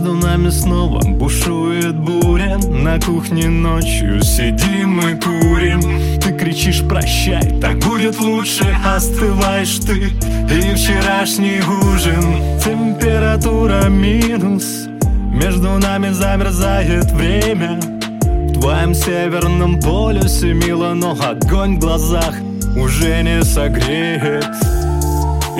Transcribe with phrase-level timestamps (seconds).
[0.00, 2.56] Между нами снова бушует буря.
[2.70, 5.82] На кухне ночью сидим и курим.
[6.18, 12.22] Ты кричишь прощай, так будет лучше Остываешь ты и вчерашний ужин.
[12.64, 14.88] Температура минус.
[15.34, 17.78] Между нами замерзает время.
[18.22, 22.36] В твоем северном полюсе мило Но огонь в глазах
[22.74, 24.46] уже не согреет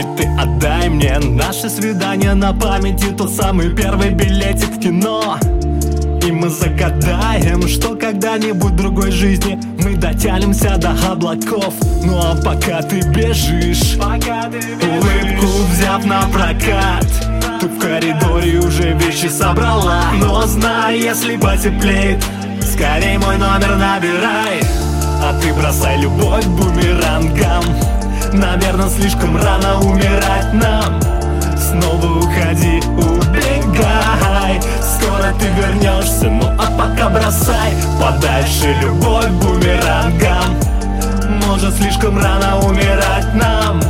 [0.01, 5.39] и ты отдай мне наше свидание на памяти Тот самый первый билетик в кино.
[6.27, 11.75] И мы загадаем, что когда-нибудь в другой жизни Мы дотянемся до облаков.
[12.05, 15.03] Ну а пока ты бежишь, пока ты бежишь.
[15.03, 17.07] Улыбку взяв на прокат
[17.61, 20.05] Ты в коридоре уже вещи собрала.
[20.21, 22.23] Но знай, если потеплеет
[22.63, 24.61] Скорей мой номер набирай.
[25.23, 27.65] А ты бросай любовь бумерангом
[28.33, 31.01] Наверное, слишком рано умирать нам.
[31.57, 34.61] Снова уходи, убегай.
[34.81, 37.73] Скоро ты вернешься, ну а пока бросай.
[38.01, 40.57] Подальше любовь бумерангом
[41.47, 43.81] Может, слишком рано умирать нам.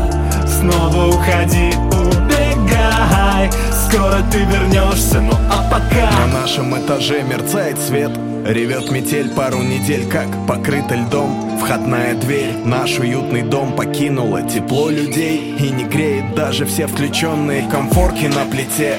[0.47, 3.51] Снова уходи, убегай
[3.93, 6.11] Скоро ты вернешься, ну а пока?
[6.13, 8.13] На нашем этаже мерцает свет
[8.47, 11.59] Ревет метель пару недель, как покрыта льдом.
[11.59, 15.57] Входная дверь, наш уютный дом покинула Тепло людей.
[15.59, 18.99] И не греет даже все включенные комфорки на плите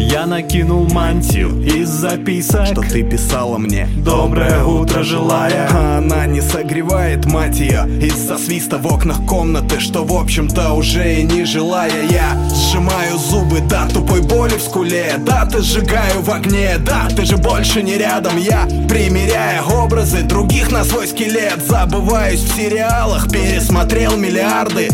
[0.00, 2.66] Я накинул мантию из записок.
[2.66, 3.88] Что ты писала мне?
[3.96, 10.04] Доброе утро желая А она не согревает, мать ее Из-за свиста в окнах комнаты Что
[10.04, 15.44] в общем-то уже и не желая Я сжимаю зубы, да, тупой боли в скуле Да,
[15.46, 18.38] ты сжигаю в огне, да, ты же больше не рядом.
[18.38, 24.88] Я, примеряя образы других на свой скелет Забываюсь в сериалах, пересмотрел миллиарды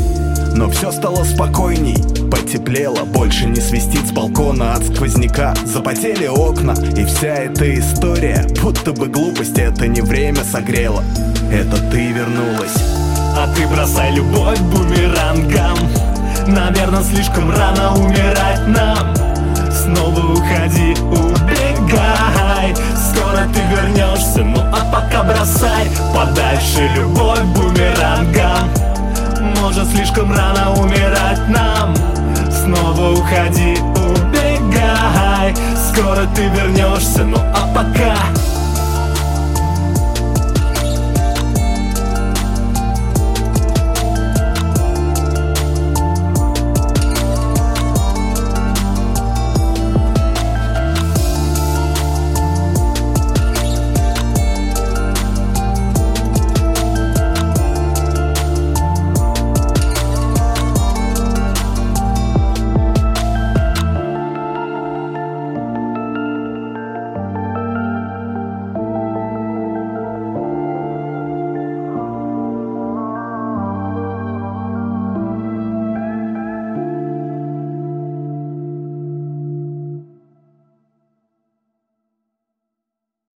[0.55, 1.97] но все стало спокойней,
[2.31, 5.55] потеплело Больше не свистит с балкона от сквозняка.
[5.65, 11.03] Запотели окна, и вся эта история Будто бы глупость, это не время согрело.
[11.53, 12.77] Это ты вернулась.
[13.37, 15.77] А ты бросай любовь бумерангом
[16.47, 19.15] Наверное, слишком рано умирать нам.
[19.73, 22.75] Снова уходи, убегай.
[22.97, 27.24] Скоро ты вернешься, ну а пока бросай Подальше любовь
[29.75, 31.97] Может, слишком рано умирать нам?
[32.49, 33.77] Снова уходи,
[34.07, 35.53] убегай.
[35.91, 38.15] Скоро ты вернешься, ну а пока